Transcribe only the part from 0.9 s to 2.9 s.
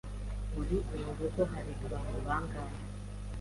uru rugo hari abantu bangahe?